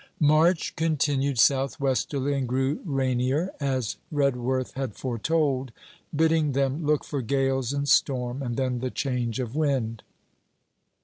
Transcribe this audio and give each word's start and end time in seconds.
March 0.19 0.75
continued 0.75 1.37
South 1.37 1.79
westerly 1.79 2.33
and 2.33 2.47
grew 2.47 2.81
rainier, 2.85 3.51
as 3.59 3.97
Redworth 4.11 4.73
had 4.73 4.95
foretold, 4.95 5.71
bidding 6.15 6.53
them 6.53 6.83
look 6.83 7.03
for 7.03 7.21
gales 7.21 7.71
and 7.71 7.87
storm, 7.87 8.41
and 8.41 8.57
then 8.57 8.79
the 8.79 8.89
change 8.89 9.39
of 9.39 9.55
wind. 9.55 10.01